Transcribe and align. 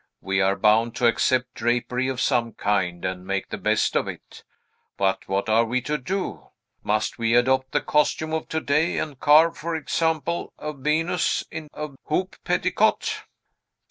We 0.19 0.41
are 0.41 0.55
bound 0.55 0.95
to 0.95 1.05
accept 1.05 1.53
drapery 1.53 2.07
of 2.07 2.19
some 2.19 2.53
kind, 2.53 3.05
and 3.05 3.23
make 3.23 3.49
the 3.49 3.57
best 3.59 3.95
of 3.95 4.07
it. 4.07 4.43
But 4.97 5.27
what 5.27 5.47
are 5.47 5.63
we 5.63 5.79
to 5.81 5.99
do? 5.99 6.49
Must 6.81 7.19
we 7.19 7.35
adopt 7.35 7.71
the 7.71 7.81
costume 7.81 8.33
of 8.33 8.49
to 8.49 8.61
day, 8.61 8.97
and 8.97 9.19
carve, 9.19 9.59
for 9.59 9.75
example, 9.75 10.53
a 10.57 10.73
Venus 10.73 11.43
in 11.51 11.67
a 11.75 11.89
hoop 12.05 12.35
petticoat?" 12.43 13.25